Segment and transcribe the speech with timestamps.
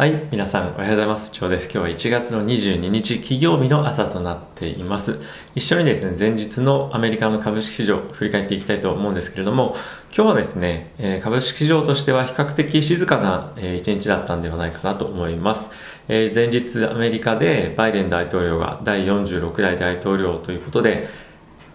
[0.00, 1.30] はい、皆さんおはようございます。
[1.38, 1.64] 今日です。
[1.64, 5.20] 今日は1月の22日金曜日の朝となっています。
[5.54, 9.76] 一緒にですね、前日のアメリカの株式市場振り返っていきたいと思うんですけれども、
[10.16, 15.68] 今日はですね、え株式市場としては比較的静かな、え一日だったんではないかなと思います。
[16.08, 21.10] え前日アメリカでバイデン大統領が第46代大統領ということで、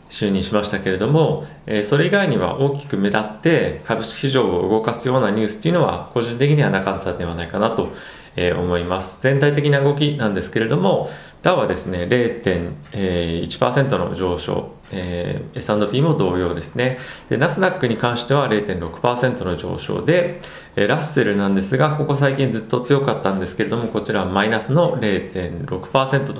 [0.10, 7.90] 就任しましたけれども、えそれ以外には大きく目立って株式市場を動かすようなニュースっていうのは個人的にはなかったではないかなと、
[8.38, 9.22] 思います。
[9.24, 11.10] 全体的な動きなんですけれども、
[11.46, 16.98] ダウはですね、0.1%の上昇、えー、S&P も同様ですね。
[17.30, 20.42] で、ナスダックに関しては0.6%の上昇で、
[20.76, 26.34] えラッセルなんですが、ここ最近ずっと強かったんですけれども、こちらはマイナスの0.6%と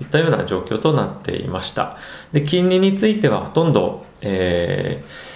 [0.00, 1.96] いったような状況となっていました。
[2.32, 5.32] で、金利についてはほとんど、えー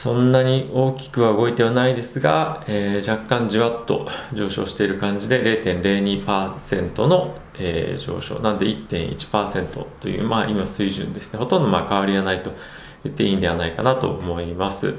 [0.00, 8.40] そんなに大きくは動いてはないですが、えー、若干じわっと上昇している感じで0.02%の、えー、上昇。
[8.40, 11.38] なんで1.1%という、まあ、今水準ですね。
[11.38, 12.52] ほとんどまあ変わりはないと
[13.04, 14.94] 言っていいんではないかなと思います。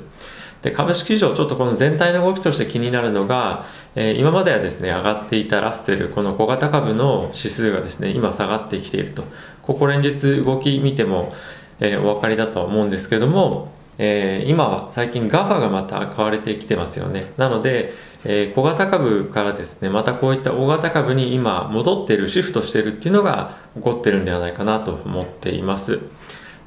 [0.62, 9.24] で株式市場ちょっとこの全体の動きとして気になるのが、えー、今まではですね上がっていたラッセルこの小型株の指数がですね今下がってきていると。
[9.64, 11.34] ここ連日動き見ても、
[11.80, 13.72] えお分かりだとは思うんですけども
[14.04, 17.34] えー、今は最近 GAFA がまた買われてきてますよね。
[17.38, 26.00] なので、えー、小型株からですね、またこういった大型株に今戻ってる、シフトしてるっていうのが起こってるんではないかなと思っています。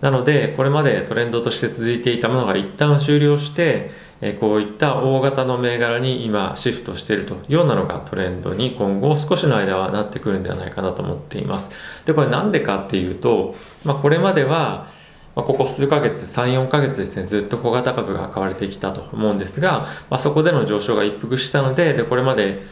[0.01, 11.71] なので、これまでトレンドとして続いていたものが一旦終了して、えこういった大型の銘柄に今シフトしているというようなのがトレンドに今後少しの間はなってくるんではないかなと思っています。
[12.05, 14.89] で、これなんでかっていうと、まあ、これまでは
[15.37, 22.63] まあ、ここ数ヶ月、3、4ヶ月ですね、ずっと小型株が買われてきたと思うんですが、まあ、そこでの上昇が一服したので、で、これまで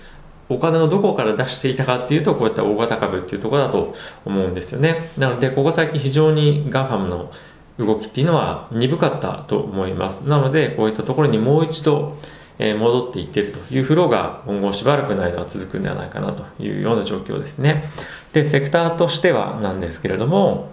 [0.49, 5.11] お金をどこから出していたかっていうと、こういった大型株っていうところだと思うんですよね。
[5.19, 7.33] なので、ここ最近非常に GAFAM の
[7.79, 10.29] 動きっていうのは鈍かったと思います。
[10.29, 12.19] なので、こういったところにもう一度、
[12.59, 17.91] え戻っていってるというフローが今後しばらくの間は続くんではないかなというような状況ですね。
[18.35, 20.71] で、セクターとしてはなんですけれども、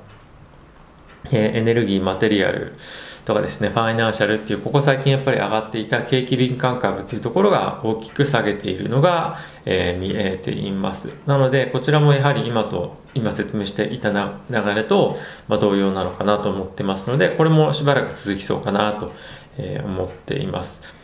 [1.31, 2.73] えエネルギー、マテリアル
[3.25, 11.09] とかですね、ファイナンシャルっていう、ここ最近やっぱり上がっていた景気敏感株っていうところが大きく下げているのが、えー、見えています。
[11.25, 19.11] なので、こちらもやはり今と、今説明していた流れと、まあ、同様なのかなと思ってますので、これもしばらく続きそうかなと、
[19.83, 20.98] 思っています。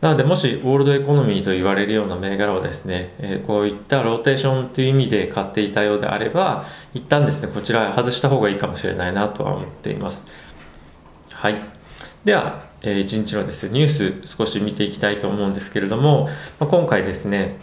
[0.00, 10.26] なので、もしオールドエコノミーと言われるような銘柄をですね、えー、こういったローテーションという意味で買っていたようであれば、一旦ですね、こちら外した方がいいかもしれないなとは思っています。
[11.32, 11.56] はい。
[12.24, 17.56] では、えー、1日のですね、ニュース少し見ていきたいと思うんですけれども、まあ、今回ですね、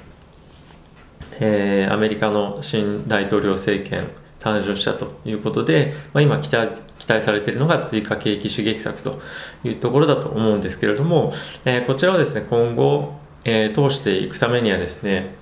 [1.40, 4.10] えー、アメリカの新大統領政権、
[4.48, 9.22] 誕生したということで、まあ、今期待期待されているのが追加景気刺激策と
[9.64, 11.34] いうところだと思うんですけれども、
[11.66, 15.36] えー、こちらをですね今後、えー、通していくためにはですね、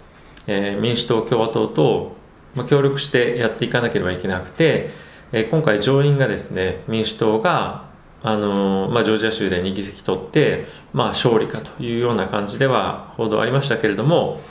[0.48, 2.16] えー、民主党共和党と、
[2.56, 4.90] ま、協力してやっていかなければいけなくて、
[5.32, 7.86] え今回上院がですね民主党が
[8.28, 14.42] あのまあ、ジョージア州で2議席取って、まあ、勝利かというような感じでは報道ありましたけれども、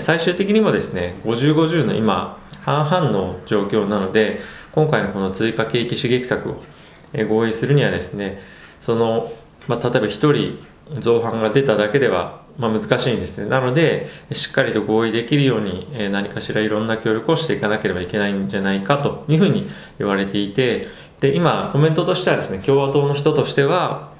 [0.00, 4.40] 最終的にもですね50、50の今半々の状況なので
[4.72, 6.62] 今回のこの追加景気刺激策を
[7.28, 8.40] 合意するにはですね
[8.80, 9.32] その、
[9.68, 19.68] まあ、例えば1人造反が出ただけでは、まあ、難しいんですねなのでしっかりと合意できるように何かしらいろんな協力をしていかなければいけないんじゃないかというふうに
[19.98, 20.88] 言われていて
[21.20, 24.12] で今コメントとしてはですね共和党の人としては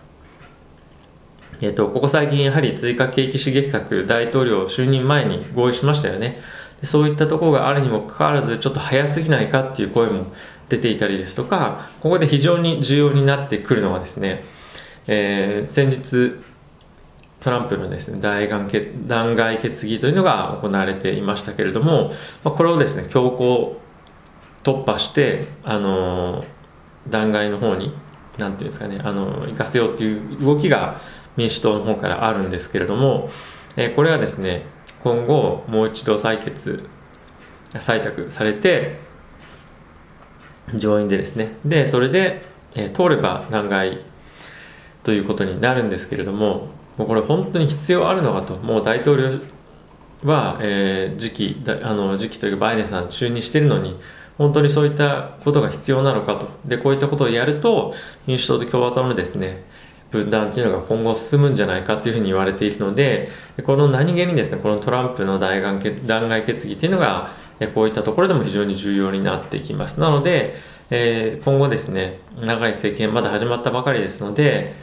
[1.60, 6.36] えーと、とここ最近やはり追加景気刺激策大統領就任前に合意しましたよね。
[6.84, 10.26] そういったところがあるにもかかわらずちょっと早すぎないかっていう声も
[10.68, 14.44] 出ていたりですとかここで非常に重要になってくるのはですね、
[15.06, 16.42] えー、先日
[17.40, 22.12] トランプのですね弾劾決議というのが行われていましたけれども、
[22.44, 23.80] ま、これをですね強行
[24.62, 26.44] 突破してあの
[27.08, 27.94] 弾劾の方に
[28.38, 31.00] 何ていうんですかねあの生かせようという動きが
[31.36, 33.30] 民主党の方からあるんですけれども、
[33.76, 34.66] え、これはですね
[35.02, 36.88] 今後もう一度採決
[37.74, 38.98] 採択されて
[40.74, 41.56] 上院でですね。
[41.64, 42.42] でそれで、
[42.74, 44.00] えー、通れば弾劾
[45.02, 48.56] ということになるんですけれどももうこれ本当に必要あるのかと。
[48.56, 49.40] もう大統領
[50.24, 53.98] は、えー、次期あの次期というかバイデンさん就任してるのに
[54.38, 56.48] 本当にそういったことが必要なのかと。
[56.64, 57.94] でこういったことをやると
[58.26, 59.64] 民主党と共和党のですね
[60.12, 63.30] 分断っていうのが今後進むんじゃないかっていうふうに言われているので
[63.64, 67.32] この何気にですねこのトランプの弾劾決議っていうのが
[67.74, 70.00] こういったところでも非常に重要になってきます。
[70.00, 70.56] なので、
[70.90, 74.74] え、今後ですね長い政権まだ始まったばかりですので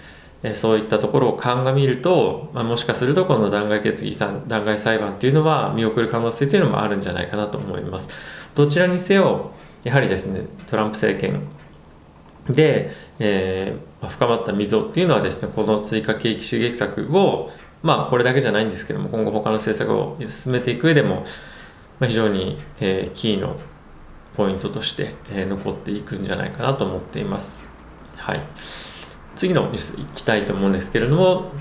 [0.55, 8.09] そういったところを鑑みると、ま、もしかするとこの弾劾決議弾劾裁判っていうのは見送る可能性というのもあるんじゃないかなと思います。
[8.55, 9.51] どちらにせよ
[9.83, 11.41] やはりですねトランプ政権
[12.49, 17.51] で、えー、深まった溝っていうのはですねこの追加景気刺激策を
[17.83, 21.25] まあこれだけじゃないんですけども今後他の政策を進めていく上でも、
[21.99, 23.57] ま、非常に、え、キーの
[24.35, 27.67] ポイントとして、え、残っていくんじゃないかなと思っています。
[28.17, 28.41] はい
[29.35, 31.51] 次のニュースいきたいと思うんですけれども、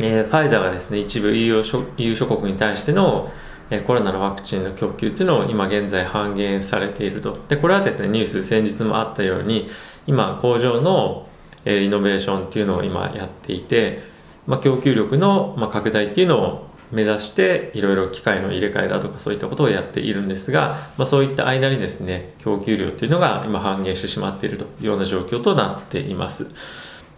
[0.00, 3.30] え、ファイザーがですね一部 EU 諸 EU 諸国に対しての
[3.70, 7.38] えコロナのワクチンの供給というのを今現在半減されていると。
[7.48, 9.68] で、これはですね、ニュース先日もあったように、
[10.06, 11.26] 今工場の、
[11.64, 14.02] えリノベーションっていうのを今やっていて、
[14.46, 26.50] まあ、供給力の、ま拡大っていうのを目指していろいろ機械の入れ替えだとかそういったことをやっているんですが、まあ、そういった間にですね供給量っていうのが今半減してしまっているというような状況となっています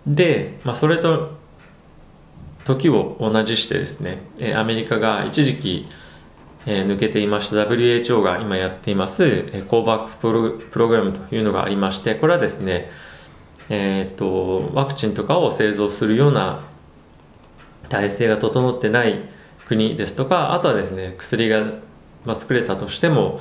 [0.06, 1.38] で、まあ、それと
[2.64, 4.23] 時を同じしてですね
[4.56, 5.88] アメリカが一時期
[6.66, 7.56] え抜けていました。
[7.64, 12.90] WHO が今やっています、え COVAX プログラムというのがありましてこれはですね
[13.72, 16.64] えーと、ワクチンとかを製造するような
[17.88, 19.28] 体制が整ってない
[19.66, 21.64] 国ですとかあとはですね薬が、
[22.24, 23.40] ま作れたとしても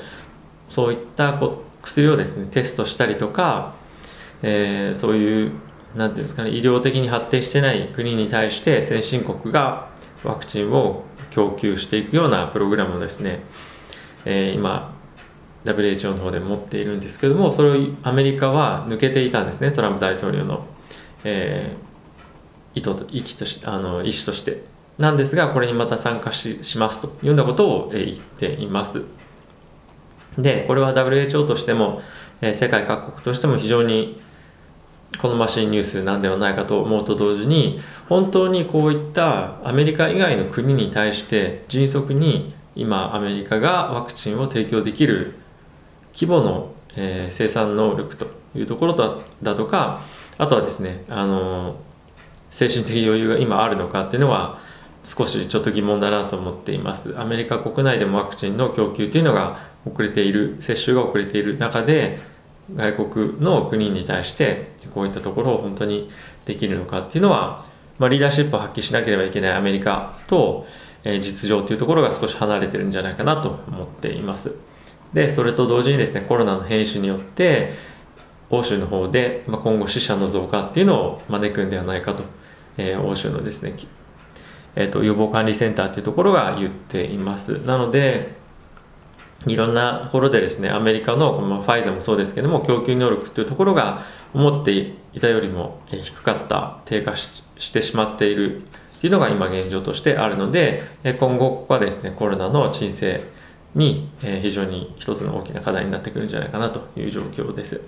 [0.70, 3.74] そういったこ薬をですねテストしたりとか、
[4.44, 5.52] えー、そういう
[5.96, 9.90] 何ていうんですかね医療的に発展してない国に対して先進国が
[10.24, 13.42] ワクチンを供給していくようなプログラムをですね、
[14.26, 14.94] えー、今
[15.66, 19.72] WHO の方で持っているんですけどもそれをアメリカは抜けていたんですね。
[19.72, 20.66] トランプ大統領の、
[21.24, 24.64] えー、意図と意気としあの意思として。
[24.98, 27.08] なんですがこれにまた参加ししますと。
[27.08, 29.04] いうようなことを、えー、言っています。
[30.38, 32.02] でこれは WHO としても、
[32.42, 34.22] えー、世界各国としても非常に
[35.18, 45.36] 好ましいニュースなんではないかと思うと同時に本当にこういったアメリカ以外の国に対して迅速に今アメリカがワクチンを提供できる
[46.14, 50.02] 規模の、えー、生産能力というところだだとか
[50.38, 51.78] あとはですねあの
[52.52, 54.60] 精神的余裕が今あるのかっていうのは
[55.04, 57.18] 少しちょっと疑問だなと思っています。
[57.20, 62.20] アメリカ国内でもワクチンの供給というのが遅れている接種が遅れている中で
[62.76, 66.10] 外国の国に対してこういったところを本当に
[66.46, 67.66] できるのかっていうのは、
[67.98, 70.66] まあ、リーダーシップを発揮しなければいけないアメリカと、
[71.04, 74.54] え、実情というところが少し離れてるんじゃないかなと思っています。
[75.14, 77.74] で、それと同時にですね、コロナの変異種によって、
[78.50, 82.24] 欧州の方で、まあ、今後死者の増加っていうのを招くんではないかと、
[82.78, 83.74] えー、欧州のですね、
[84.76, 87.60] えーと、予防管理センターというところが言っています。
[87.66, 88.39] なので、
[89.48, 94.72] いろんなところでですね、アメリカの、まあ、ファイザーもそうですけども、供給能力というところが思って
[95.14, 98.64] いたよりも低かった、低下してしまっている
[99.00, 103.24] というのが今現状としてあるので、今後ここはですね、コロナの鎮静
[103.76, 104.10] に
[104.42, 107.82] 非常に一つの大きな課題になってくるんじゃないかなという状況です。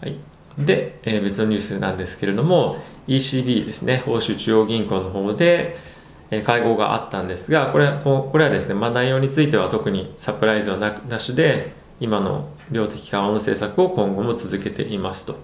[0.00, 0.16] はい、
[0.58, 5.76] で、別のニュースなんですけれども、ECB ですね、欧州中央銀行の方で、
[6.30, 15.36] 会合があったんですがこれこれはですね、まあ、内容については特にサプライズはなしで今の量的緩和の政策を今後も続けていますと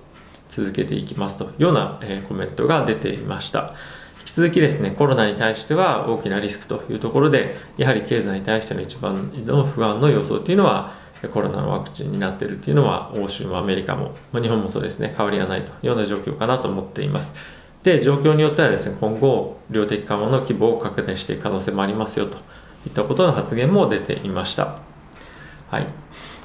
[0.50, 3.75] 続けていきますというような、えコメントが出ていました。
[4.21, 10.95] 引き続きですねコロナに対しては大きなリスクというところでやはり経済に対しての一番の不安の要素というのは
[11.33, 17.35] コロナのワクチンになっているというのは欧州もアメリカも、まあ、日本もそうですね変わりはないというような状況かなと思っています。
[17.87, 22.38] で状況によってはですね今後量的緩和の規模を拡大していく可能性もありますよと
[22.85, 24.81] いったことの発言も出ていました。
[25.71, 25.87] はい。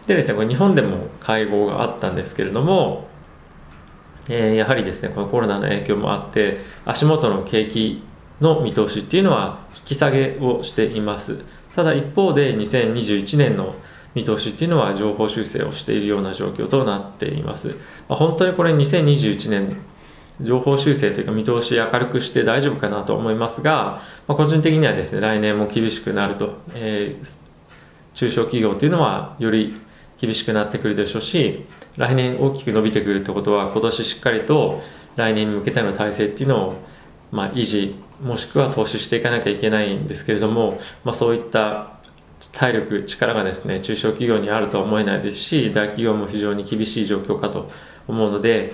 [0.05, 3.07] でですねこれ日本でも会合があったんですけれども、
[4.29, 8.03] えー、やはりですねこのコロナの影響もあって足元の景気
[8.39, 11.39] の見通しっていうのは引き下げをしています。
[11.75, 13.73] ただ一方で2021年の
[14.13, 17.69] 見通しっていうのは情報修正をしているような状況となっています、
[18.09, 19.77] まあ、本当にこれ2021年
[20.43, 27.27] 情報修正というか見通し明るくして大丈夫かなと思いますが、まあ、個人的にはですね来年も厳しくなると、えー、
[28.13, 29.75] 中小企業というのはより
[30.19, 31.65] 厳しくなってくるでしょうし
[31.97, 34.81] 来年大きく伸びてくるってことは今年しっかりと
[35.15, 36.75] 来年に向けての体制っていうのを、
[37.31, 41.99] まあ、維持もしくは投資していかなきゃいけないんですけれども、まあ、そういった
[42.53, 47.69] 体力力がですね中小企業にあるとは思えないですし大企業も非常に厳しい状況かと
[48.07, 48.73] 思うので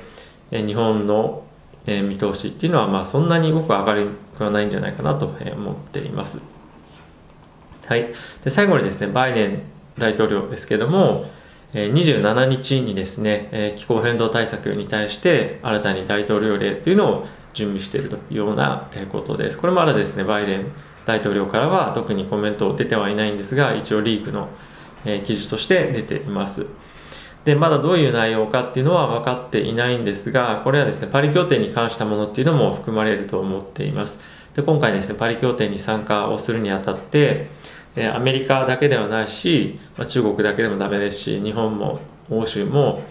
[0.51, 1.43] 日本の
[1.87, 6.37] え見通しっていうのは、まあ、そんなに僕は明るくはないんじゃないかなと思っています。
[7.85, 8.13] はい、
[8.43, 9.61] で最後にですねバイデン
[9.97, 11.31] 大統領ですけども
[11.73, 19.57] 27日にですね気候変動対策に対して新たに大統領令というのを準備しているというようなことです。
[19.57, 20.71] これもまだですねバイデン
[21.05, 24.49] 大統領からは特にコメント出てはいないんですが一応リークの
[25.25, 26.65] 記事として出ています。
[27.47, 34.19] で、まだどういう内容かっていうのは分かっていないんですが、これはですね、パリ協定に関したものっていうのも含まれると思っています。
[34.53, 37.47] で、今回ですね、パリ協定に参加をするにあたって、
[38.13, 43.03] アメリカだけではないし、ま中国だけでもダメですし、日本も欧州も、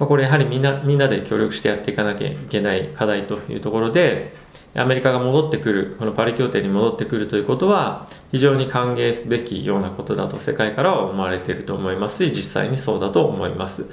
[0.00, 4.34] まこれやはりみんな、みんなで協力してやっていかなきゃいけない課題というところで、
[4.76, 13.86] アメリカが戻ってくる、このパリ協定に戻ってくるということは、非常に歓迎すべきようなことだと世界からは思われていると思いますし、実際にそうだと思います。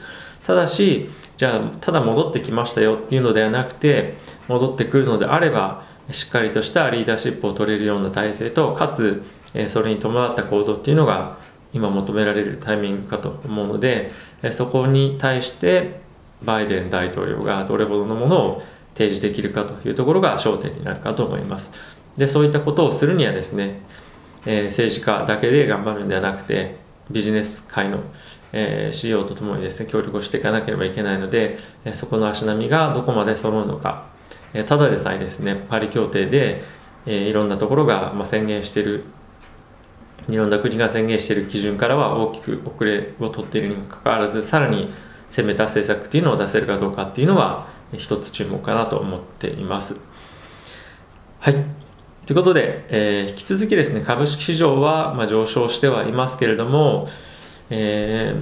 [0.45, 4.15] ただし、じゃあ、ただ戻ってきましたよっていうのではなくて、
[4.47, 9.23] 戻ってくるのであれば、しっかりとしたリーダーシップを取れるような体制と、かつ、
[9.69, 11.37] それに伴った行動っていうのが
[11.73, 14.11] 今求められるタイミングかと思うので、
[14.51, 16.01] そこに対して
[16.43, 18.63] バイデン大統領がどれほどのものを
[18.95, 21.71] 提示できるかというところが焦点になるかと思います。
[22.17, 23.81] で、そういったことをするにはですね、
[24.45, 26.77] えー、政治家だけで頑張るんではなくて、
[27.09, 27.99] ビジネス界の、
[28.51, 34.07] えー、CEO とともにですね、協力をしていかなければいけないので、えそこの足並みがどこまで揃うのか、
[34.53, 36.63] えただでさえですね、パリ協定で、
[37.05, 39.05] えいろんなところが、ま宣言している
[40.29, 44.93] いろんな国が宣言している基準からは大きく遅れを取っているにもかかわらずさらに
[45.29, 49.97] 攻めた政策っていうのを出せるかどうかっていうのは一つ注目かなと思っています。
[51.39, 51.55] はい。
[52.25, 57.09] ということで、えー、引き続きですね、株式市場は、まあ、上昇してはいますけれども、
[57.69, 58.33] え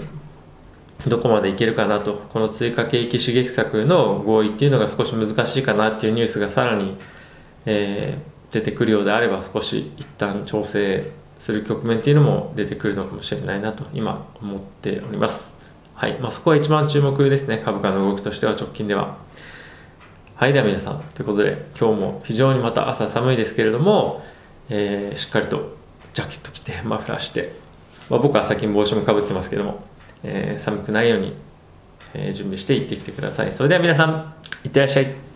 [0.99, 6.95] ー、どこまでいけるかなと、この追加景気刺激策の合意っていうのが少し難しいかなっていうニュースがさらに、
[7.65, 15.60] えー、出てくるようであれば、少し一旦調整する局面っていうのも出てくるのかもしれないなと今思っております。
[16.01, 16.17] はい。
[16.17, 17.61] まあ、そこは一番注目ですね。
[17.63, 19.17] 株価の動きとしては直近では。
[20.33, 20.53] はい。
[20.53, 24.23] では皆さん、ということで、今日も非常にまた朝寒いですけれども、
[24.67, 25.77] えー、しっかりと
[26.15, 27.53] ジャケット着て、マフラーして、
[28.09, 29.83] まあ、僕は最近帽子もかぶってますけども、
[30.23, 31.35] えー、寒くないように、
[32.15, 33.53] えー、準備して行ってきてください。
[33.53, 35.30] それでは皆さん、いってらっしゃい。